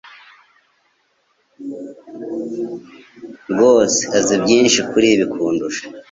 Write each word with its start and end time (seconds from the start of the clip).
rwose 3.51 4.01
azi 4.17 4.35
byinshi 4.43 4.79
kuri 4.89 5.07
ibi 5.13 5.25
kundusha 5.33 5.75